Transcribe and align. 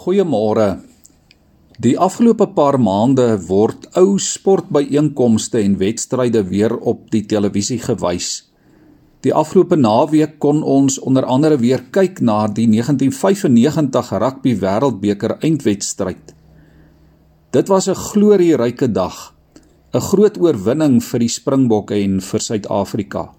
Goeiemôre. 0.00 0.78
Die 1.76 1.90
afgelope 2.00 2.46
paar 2.56 2.78
maande 2.80 3.34
word 3.50 3.82
ou 4.00 4.14
sportbyeenkomste 4.16 5.60
en 5.60 5.74
wedstryde 5.76 6.40
weer 6.48 6.72
op 6.72 7.02
die 7.12 7.20
televisie 7.28 7.76
gewys. 7.82 8.30
Die 9.20 9.34
afgelope 9.36 9.76
naweek 9.76 10.38
kon 10.40 10.62
ons 10.64 10.96
onder 11.04 11.28
andere 11.28 11.60
weer 11.60 11.84
kyk 11.92 12.24
na 12.24 12.46
die 12.48 12.64
1995 12.72 14.16
rugby 14.24 14.56
wêreldbeker 14.64 15.36
eindwedstryd. 15.44 16.32
Dit 17.52 17.68
was 17.68 17.88
'n 17.92 18.00
glorieryke 18.08 18.88
dag, 18.88 19.34
'n 19.92 20.00
groot 20.00 20.40
oorwinning 20.40 21.02
vir 21.04 21.20
die 21.20 21.28
Springbokke 21.28 21.94
en 21.94 22.20
vir 22.20 22.40
Suid-Afrika. 22.40 23.34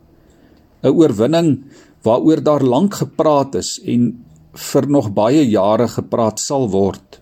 'n 0.84 0.93
Oorwinning 0.93 1.64
waaroor 2.04 2.43
daar 2.43 2.64
lank 2.64 2.93
gepraat 2.93 3.55
is 3.55 3.80
en 3.84 4.25
vir 4.54 4.88
nog 4.88 5.11
baie 5.15 5.43
jare 5.47 5.88
gepraat 5.88 6.39
sal 6.39 6.70
word. 6.70 7.21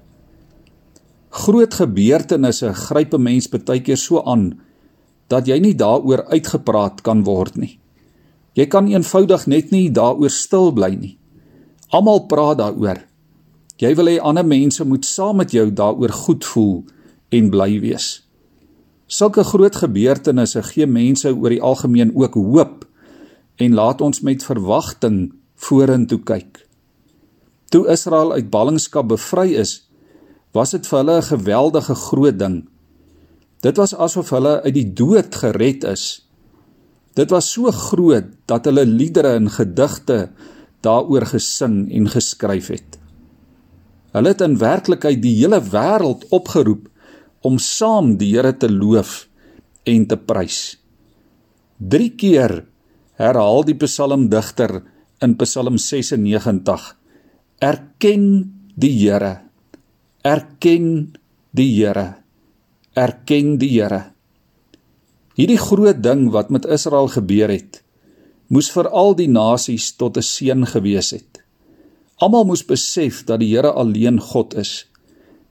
Groot 1.29 1.74
gebeurtenisse 1.74 2.74
gryp 2.74 3.14
'n 3.14 3.21
mens 3.21 3.47
baie 3.47 3.82
keer 3.82 3.97
so 3.97 4.24
aan 4.25 4.60
dat 5.28 5.46
jy 5.47 5.60
nie 5.60 5.75
daaroor 5.75 6.25
uitgepraat 6.25 7.02
kan 7.02 7.24
word 7.24 7.55
nie. 7.55 7.79
Jy 8.54 8.65
kan 8.65 8.88
eenvoudig 8.88 9.47
net 9.47 9.71
nie 9.71 9.89
daaroor 9.89 10.29
stil 10.29 10.71
bly 10.71 10.96
nie. 10.96 11.18
Almal 11.89 12.25
praat 12.28 12.57
daaroor. 12.57 13.05
Jy 13.77 13.96
wil 13.96 14.05
hê 14.05 14.19
ander 14.19 14.46
mense 14.46 14.83
moet 14.86 15.05
saam 15.05 15.38
met 15.38 15.52
jou 15.52 15.71
daaroor 15.71 16.11
goed 16.11 16.46
voel 16.46 16.83
en 17.32 17.50
bly 17.50 17.80
wees. 17.80 18.24
Sulke 19.07 19.43
groot 19.43 19.75
gebeurtenisse 19.75 20.61
gee 20.64 20.86
mense 20.86 21.32
oor 21.32 21.50
die 21.50 21.61
algemeen 21.61 22.11
ook 22.16 22.33
hoop 22.33 22.86
en 23.57 23.74
laat 23.74 24.02
ons 24.02 24.21
met 24.21 24.43
verwagting 24.43 25.32
vorentoe 25.55 26.19
kyk. 26.19 26.68
Toe 27.69 27.86
Israel 27.87 28.33
uit 28.33 28.50
ballingskap 28.50 29.11
bevry 29.11 29.54
is, 29.61 29.89
was 30.57 30.73
dit 30.73 30.87
vir 30.89 30.97
hulle 31.00 31.18
'n 31.18 31.29
geweldige 31.29 31.96
groot 31.96 32.39
ding. 32.39 32.67
Dit 33.61 33.77
was 33.77 33.94
asof 33.95 34.30
hulle 34.30 34.61
uit 34.61 34.73
die 34.73 34.94
dood 34.94 35.35
gered 35.35 35.83
is. 35.83 36.25
Dit 37.13 37.29
was 37.29 37.52
so 37.52 37.71
groot 37.71 38.25
dat 38.45 38.66
hulle 38.66 38.85
liedere 38.85 39.35
en 39.35 39.49
gedigte 39.49 40.29
daaroor 40.81 41.25
gesing 41.25 41.91
en 41.91 42.07
geskryf 42.07 42.67
het. 42.67 42.99
Hulle 44.11 44.27
het 44.27 44.41
in 44.41 44.57
werklikheid 44.57 45.22
die 45.22 45.35
hele 45.41 45.61
wêreld 45.61 46.25
opgeroep 46.29 46.88
om 47.41 47.57
saam 47.57 48.17
die 48.17 48.35
Here 48.35 48.57
te 48.57 48.72
loof 48.72 49.27
en 49.83 50.07
te 50.07 50.17
prys. 50.17 50.77
3 51.77 52.09
keer 52.16 52.66
herhaal 53.13 53.63
die 53.63 53.75
psalmdigter 53.75 54.81
in 55.22 55.35
Psalm 55.35 55.77
96 55.77 56.98
Erken 57.59 58.55
die 58.79 58.93
Here. 58.95 59.41
Erken 60.23 61.17
die 61.52 61.73
Here. 61.75 62.23
Erken 62.95 63.57
die 63.59 63.67
Here. 63.73 64.13
Hierdie 65.35 65.59
groot 65.59 65.99
ding 65.99 66.29
wat 66.31 66.53
met 66.55 66.63
Israel 66.63 67.11
gebeur 67.11 67.51
het, 67.51 67.81
moes 68.47 68.71
vir 68.71 68.88
al 68.88 69.11
die 69.19 69.27
nasies 69.27 69.89
tot 69.99 70.16
'n 70.16 70.23
seën 70.23 70.63
gewees 70.71 71.11
het. 71.11 71.43
Almal 72.23 72.47
moes 72.47 72.63
besef 72.63 73.25
dat 73.27 73.43
die 73.43 73.51
Here 73.51 73.75
alleen 73.75 74.23
God 74.23 74.55
is 74.55 74.88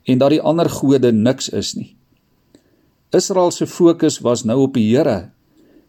en 0.09 0.19
dat 0.19 0.31
die 0.31 0.41
ander 0.41 0.69
gode 0.69 1.12
niks 1.12 1.53
is 1.53 1.77
nie. 1.77 1.97
Israel 3.12 3.50
se 3.50 3.67
fokus 3.67 4.20
was 4.25 4.45
nou 4.45 4.62
op 4.62 4.75
die 4.75 4.97
Here, 4.97 5.31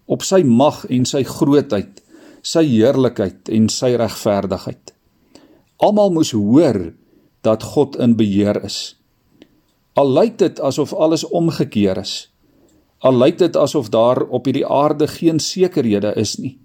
op 0.06 0.22
sy 0.22 0.44
mag 0.44 0.83
en 0.89 1.06
sy 1.06 1.23
grootheid, 1.23 2.04
sy 2.42 2.67
heerlikheid 2.67 3.48
en 3.48 3.70
sy 3.70 3.95
regverdigheid. 3.95 4.98
Almal 5.80 6.12
moes 6.12 6.34
hoor 6.36 6.92
dat 7.48 7.64
God 7.64 7.96
in 8.04 8.18
beheer 8.20 8.58
is. 8.68 8.98
Al 9.96 10.12
lyk 10.12 10.36
dit 10.42 10.60
asof 10.60 10.92
alles 10.94 11.24
omgekeer 11.24 12.02
is. 12.02 12.28
Al 13.00 13.16
lyk 13.16 13.38
dit 13.40 13.56
asof 13.56 13.88
daar 13.90 14.26
op 14.28 14.50
hierdie 14.50 14.68
aarde 14.68 15.08
geen 15.08 15.39
sekerhede 15.39 16.12
is 16.20 16.36
nie. 16.36 16.58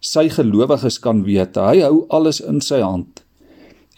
Sy 0.00 0.28
gelowiges 0.32 0.96
kan 1.04 1.24
weet 1.26 1.60
hy 1.60 1.82
hou 1.84 2.06
alles 2.08 2.40
in 2.40 2.62
sy 2.64 2.80
hand. 2.80 3.20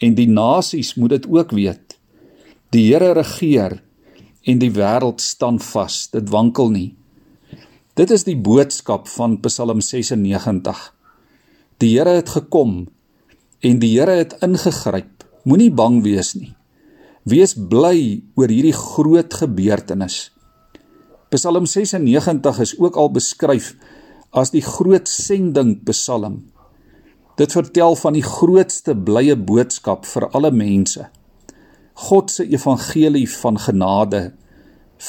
En 0.03 0.17
die 0.19 0.27
nasies 0.27 0.97
moet 0.99 1.15
dit 1.15 1.27
ook 1.31 1.55
weet. 1.55 1.95
Die 2.75 2.89
Here 2.89 3.13
regeer 3.15 3.79
en 4.43 4.59
die 4.59 4.71
wêreld 4.75 5.21
staan 5.23 5.59
vas. 5.63 6.09
Dit 6.11 6.31
wankel 6.33 6.73
nie. 6.73 6.89
Dit 7.95 8.11
is 8.11 8.27
die 8.27 8.35
boodskap 8.35 9.07
van 9.15 9.39
Psalm 9.45 9.79
96. 9.79 10.79
Die 11.79 11.95
Here 11.95 12.19
het 12.19 12.35
gekom 12.35 12.89
en 13.61 13.79
die 13.81 13.93
Here 13.93 14.17
het 14.21 14.37
ingegryp. 14.41 15.25
Moenie 15.45 15.71
bang 15.73 16.01
wees 16.05 16.33
nie. 16.37 16.53
Wees 17.29 17.53
bly 17.55 18.21
oor 18.37 18.49
hierdie 18.49 18.75
groot 18.75 19.33
gebeurtenis. 19.37 20.31
Psalm 21.31 21.67
96 21.69 22.59
is 22.59 22.73
ook 22.79 22.97
al 22.99 23.11
beskryf 23.13 23.75
as 24.31 24.51
die 24.53 24.63
groot 24.65 25.07
sending 25.09 25.77
Psalm. 25.87 26.41
Dit 27.39 27.53
vertel 27.55 27.95
van 27.95 28.17
die 28.17 28.25
grootste 28.25 28.95
blye 28.97 29.37
boodskap 29.37 30.05
vir 30.09 30.27
alle 30.35 30.51
mense. 30.51 31.07
God 32.09 32.31
se 32.33 32.45
evangelie 32.49 33.27
van 33.29 33.59
genade 33.61 34.21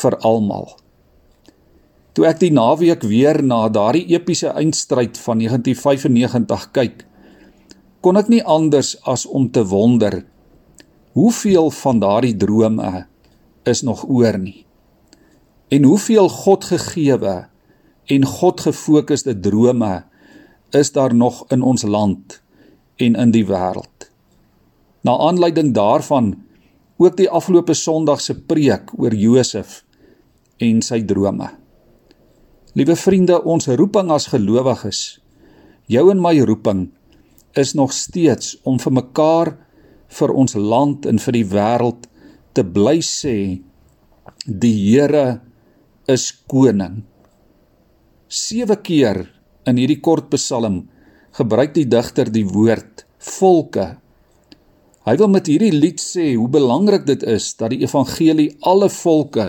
vir 0.03 0.17
almal. 0.25 0.69
Toe 2.13 2.27
ek 2.29 2.43
die 2.43 2.53
naweek 2.53 3.07
weer 3.09 3.41
na 3.43 3.65
daardie 3.73 4.05
epiese 4.13 4.53
eindstryd 4.53 5.17
van 5.25 5.41
1995 5.41 6.67
kyk, 6.77 7.05
kon 8.03 8.19
ek 8.19 8.29
nie 8.33 8.43
anders 8.43 8.97
as 9.09 9.25
om 9.31 9.47
te 9.55 9.63
wonder 9.71 10.25
hoeveel 11.15 11.71
van 11.77 12.01
daardie 12.03 12.35
drome 12.37 13.05
is 13.69 13.83
nog 13.87 14.03
oor 14.09 14.39
nie. 14.41 14.65
En 15.73 15.85
hoeveel 15.87 16.29
God 16.29 16.65
gegeewe 16.73 17.35
en 18.11 18.25
God 18.27 18.65
gefokusde 18.65 19.37
drome 19.41 20.03
is 20.73 20.93
daar 20.93 21.15
nog 21.15 21.45
in 21.53 21.63
ons 21.63 21.85
land 21.85 22.41
en 22.97 23.15
in 23.15 23.31
die 23.31 23.45
wêreld. 23.47 24.09
Na 25.05 25.17
aanleiding 25.29 25.73
daarvan 25.77 26.35
ook 26.97 27.17
die 27.17 27.31
afgelope 27.31 27.75
Sondag 27.75 28.21
se 28.21 28.35
preek 28.35 28.93
oor 28.99 29.15
Josef 29.15 29.83
en 30.63 30.83
sy 30.83 31.03
drome. 31.05 31.51
Liewe 32.73 32.97
vriende 32.97 33.43
ons 33.45 33.69
roeping 33.69 34.11
as 34.11 34.31
gelowiges 34.33 35.23
jou 35.93 36.09
en 36.11 36.21
my 36.23 36.35
roeping 36.47 36.87
is 37.59 37.75
nog 37.75 37.93
steeds 37.93 38.57
om 38.65 38.79
vir 38.81 38.95
mekaar 38.97 39.53
vir 40.19 40.33
ons 40.33 40.55
land 40.57 41.07
en 41.09 41.21
vir 41.21 41.39
die 41.39 41.49
wêreld 41.49 42.09
te 42.57 42.65
bly 42.65 42.99
sê 43.05 43.37
die 44.47 44.75
Here 44.75 45.41
is 46.11 46.33
koning. 46.51 47.03
7 48.29 48.77
keer 48.85 49.25
in 49.69 49.79
hierdie 49.79 50.01
kort 50.01 50.31
psalm 50.33 50.83
gebruik 51.37 51.75
die 51.77 51.89
digter 51.89 52.31
die 52.33 52.47
woord 52.49 53.05
volke. 53.23 53.87
Hy 55.07 55.15
wil 55.19 55.31
met 55.33 55.49
hierdie 55.51 55.73
lied 55.75 56.01
sê 56.03 56.33
hoe 56.35 56.49
belangrik 56.51 57.07
dit 57.09 57.25
is 57.27 57.53
dat 57.59 57.73
die 57.75 57.83
evangelie 57.85 58.53
alle 58.69 58.89
volke 58.93 59.49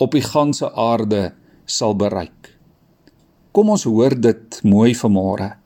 op 0.00 0.16
die 0.16 0.24
ganse 0.24 0.70
aarde 0.72 1.30
sal 1.68 1.94
bereik. 1.94 2.54
Kom 3.52 3.70
ons 3.74 3.86
hoor 3.88 4.14
dit 4.14 4.60
mooi 4.64 4.92
vanmôre. 4.94 5.59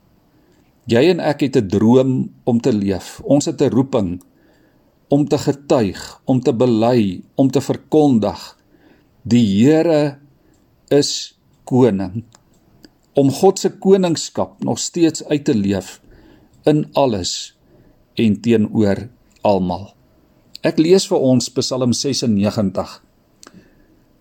Jy 0.84 1.00
en 1.14 1.20
ek 1.20 1.40
het 1.40 1.56
'n 1.56 1.68
droom 1.68 2.30
om 2.44 2.60
te 2.60 2.72
leef. 2.72 3.20
Ons 3.24 3.46
het 3.46 3.60
'n 3.60 3.70
roeping 3.70 4.20
om 5.08 5.28
te 5.28 5.38
getuig, 5.38 6.20
om 6.24 6.40
te 6.40 6.52
bely, 6.52 7.22
om 7.34 7.50
te 7.50 7.60
verkondig. 7.60 8.58
Die 9.22 9.46
Here 9.64 10.18
is 10.88 11.38
koning. 11.64 12.24
Om 13.14 13.30
God 13.30 13.58
se 13.58 13.70
koningskap 13.70 14.64
nog 14.64 14.78
steeds 14.78 15.24
uit 15.24 15.44
te 15.44 15.54
leef 15.54 16.00
in 16.64 16.88
alles 16.92 17.54
en 18.14 18.40
teenoor 18.40 19.08
almal. 19.42 19.94
Ek 20.64 20.78
lees 20.78 21.06
vir 21.06 21.18
ons 21.18 21.48
Psalm 21.48 21.92
96. 21.92 23.02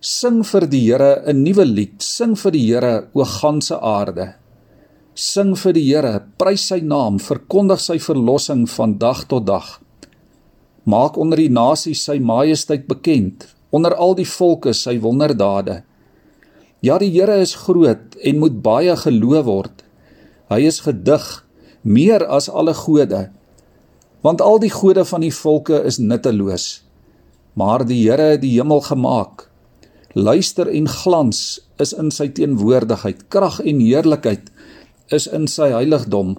Sing 0.00 0.42
vir 0.44 0.66
die 0.68 0.80
Here 0.80 1.22
'n 1.26 1.42
nuwe 1.42 1.64
lied, 1.64 2.02
sing 2.02 2.36
vir 2.36 2.52
die 2.52 2.66
Here 2.66 3.08
o 3.14 3.24
ganse 3.24 3.80
aarde. 3.80 4.34
Sing 5.14 5.52
vir 5.54 5.76
die 5.76 5.84
Here, 5.86 6.24
prys 6.42 6.64
sy 6.72 6.80
naam, 6.82 7.20
verkondig 7.22 7.78
sy 7.78 8.00
verlossing 8.02 8.64
van 8.66 8.96
dag 8.98 9.20
tot 9.30 9.44
dag. 9.46 9.68
Maak 10.90 11.14
onder 11.22 11.38
die 11.38 11.52
nasies 11.54 12.02
sy 12.02 12.16
majesteit 12.18 12.88
bekend, 12.90 13.46
onder 13.70 13.94
al 13.94 14.16
die 14.18 14.26
volke 14.26 14.74
sy 14.74 14.96
wonderdade. 14.98 15.84
Ja, 16.82 16.98
die 16.98 17.12
Here 17.14 17.38
is 17.38 17.54
groot 17.62 18.18
en 18.26 18.42
moet 18.42 18.58
baie 18.66 18.98
geloof 19.04 19.46
word. 19.46 19.86
Hy 20.50 20.64
is 20.66 20.82
gedig 20.82 21.30
meer 21.86 22.26
as 22.26 22.50
alle 22.50 22.74
gode. 22.74 23.28
Want 24.26 24.42
al 24.42 24.58
die 24.58 24.74
gode 24.74 25.06
van 25.06 25.22
die 25.22 25.34
volke 25.34 25.78
is 25.86 26.02
nutteloos. 26.02 26.82
Maar 27.54 27.86
die 27.86 28.02
Here 28.02 28.32
het 28.34 28.42
die 28.42 28.56
hemel 28.58 28.82
gemaak. 28.82 29.46
Luister 30.18 30.66
en 30.66 30.90
glans 30.90 31.60
is 31.78 31.94
in 31.94 32.10
sy 32.10 32.32
teenwoordigheid, 32.34 33.28
krag 33.30 33.60
en 33.62 33.78
heerlikheid 33.78 34.50
is 35.14 35.26
in 35.26 35.48
sy 35.50 35.70
heiligdom. 35.72 36.36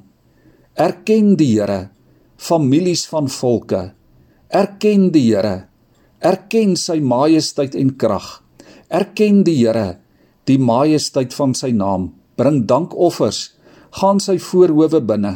Erken 0.76 1.36
die 1.40 1.54
Here, 1.56 1.90
families 2.38 3.06
van 3.08 3.32
volke, 3.32 3.96
Erken 4.56 5.10
die 5.12 5.34
Here. 5.34 5.66
Erken 6.24 6.76
sy 6.80 7.00
majesteit 7.04 7.74
en 7.76 7.96
krag. 8.00 8.28
Erken 8.94 9.42
die 9.44 9.58
Here, 9.58 9.98
die 10.48 10.60
majesteit 10.62 11.34
van 11.36 11.56
sy 11.58 11.74
naam. 11.76 12.14
Bring 12.38 12.62
dankoffers, 12.70 13.56
gaan 14.00 14.22
sy 14.24 14.38
voorhoewe 14.40 15.02
binne. 15.02 15.34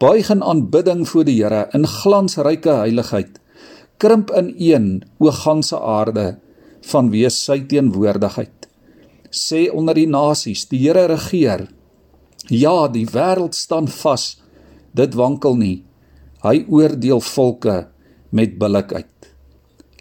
Buig 0.00 0.30
in 0.32 0.44
aanbidding 0.46 1.06
voor 1.08 1.26
die 1.26 1.38
Here 1.40 1.64
in 1.74 1.88
glansryke 1.88 2.76
heiligheid. 2.84 3.40
Krimp 4.00 4.30
in 4.36 4.54
een, 4.56 4.86
o 5.18 5.32
ganse 5.34 5.80
aarde, 5.80 6.38
vanweë 6.86 7.32
sy 7.34 7.58
teenwoordigheid. 7.68 8.68
Sê 9.30 9.66
onder 9.72 9.98
die 9.98 10.08
nasies, 10.08 10.68
die 10.70 10.84
Here 10.84 11.08
regeer. 11.10 11.66
Ja, 12.50 12.88
die 12.90 13.06
wêreld 13.06 13.54
staan 13.54 13.86
vas. 13.88 14.40
Dit 14.90 15.14
wankel 15.14 15.54
nie. 15.54 15.76
Hy 16.42 16.64
oordeel 16.66 17.20
volke 17.22 17.84
met 18.34 18.58
billikheid. 18.58 19.30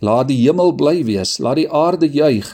Laat 0.01 0.30
die 0.31 0.40
hemel 0.42 0.74
bly 0.80 1.04
wees, 1.06 1.38
laat 1.44 1.60
die 1.60 1.68
aarde 1.69 2.07
juig, 2.10 2.48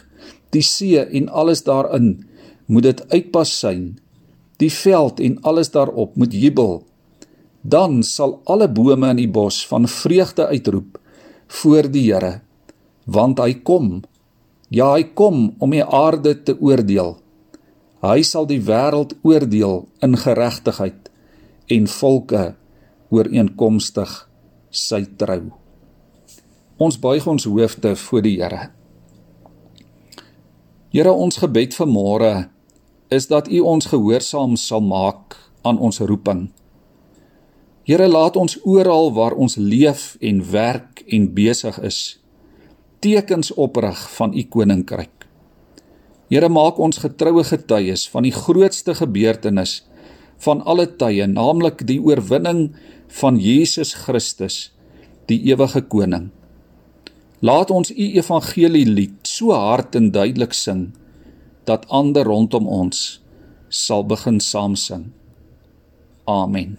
die 0.51 0.63
see 0.65 0.99
en 0.99 1.29
alles 1.29 1.63
daarin 1.63 2.25
moet 2.65 2.87
dit 2.89 3.03
uitpas 3.13 3.53
syn. 3.53 3.95
Die 4.59 4.71
veld 4.73 5.21
en 5.23 5.37
alles 5.43 5.71
daarop 5.71 6.15
moet 6.19 6.33
jubel. 6.33 6.81
Dan 7.61 8.01
sal 8.03 8.39
alle 8.45 8.67
bome 8.67 9.13
in 9.13 9.21
die 9.21 9.31
bos 9.31 9.61
van 9.67 9.87
vreugde 9.87 10.47
uitroep 10.47 10.99
voor 11.61 11.87
die 11.91 12.07
Here, 12.09 12.41
want 13.05 13.39
hy 13.39 13.61
kom. 13.63 14.01
Ja, 14.73 14.95
hy 14.95 15.05
kom 15.13 15.53
om 15.61 15.71
die 15.71 15.85
aarde 15.85 16.35
te 16.43 16.57
oordeel. 16.57 17.15
Hy 18.05 18.21
sal 18.21 18.45
die 18.45 18.61
wêreld 18.61 19.15
oordeel 19.25 19.87
in 20.05 20.13
geregtigheid 20.21 21.07
en 21.73 21.87
volke 21.89 22.43
ooreenkomstig 23.09 24.11
sy 24.69 24.99
trou. 25.17 25.47
Ons 26.77 26.99
buig 27.01 27.25
ons 27.25 27.47
hoofde 27.49 27.95
voor 27.97 28.21
die 28.21 28.35
Here. 28.37 28.67
Here, 30.93 31.11
ons 31.11 31.39
gebed 31.41 31.73
vir 31.73 31.89
môre 31.89 32.33
is 33.09 33.25
dat 33.31 33.49
U 33.49 33.63
ons 33.73 33.89
gehoorsaam 33.89 34.53
sal 34.59 34.85
maak 34.85 35.39
aan 35.65 35.81
ons 35.81 35.97
roeping. 36.03 36.49
Here, 37.89 38.05
laat 38.05 38.37
ons 38.37 38.59
oral 38.65 39.13
waar 39.17 39.33
ons 39.33 39.57
leef 39.57 40.13
en 40.21 40.45
werk 40.51 41.01
en 41.09 41.31
besig 41.33 41.81
is, 41.81 41.99
tekens 43.01 43.53
oprig 43.57 43.97
van 44.19 44.37
U 44.37 44.45
koninkryk. 44.45 45.24
Here, 46.31 46.49
maak 46.49 46.79
ons 46.81 47.03
getroue 47.03 47.43
getuies 47.45 48.07
van 48.09 48.25
die 48.25 48.33
grootste 48.33 48.95
gebeurtenis 48.97 49.83
van 50.41 50.63
alle 50.65 50.87
tye, 50.99 51.27
naamlik 51.29 51.85
die 51.87 51.99
oorwinning 52.01 52.71
van 53.21 53.37
Jesus 53.39 53.93
Christus, 54.05 54.71
die 55.29 55.37
ewige 55.51 55.83
koning. 55.85 56.31
Laat 57.45 57.69
ons 57.71 57.91
u 57.91 58.07
evangelie 58.17 58.85
lied 58.89 59.29
so 59.29 59.53
hard 59.53 59.95
en 59.95 60.09
duidelik 60.15 60.55
sing 60.57 60.87
dat 61.69 61.85
ander 61.93 62.25
rondom 62.25 62.67
ons 62.67 63.21
sal 63.69 64.05
begin 64.07 64.39
saam 64.41 64.75
sing. 64.79 65.11
Amen. 66.25 66.77